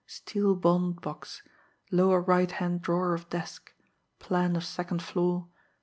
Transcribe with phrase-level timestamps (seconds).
[0.07, 1.43] steel bond box...
[1.91, 3.71] lower right hand drawer of desk...
[4.17, 5.47] plan of second floor...